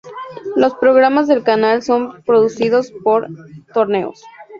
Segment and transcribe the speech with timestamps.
[0.55, 3.27] Los programas del canal son producidos por
[3.71, 4.23] Torneos.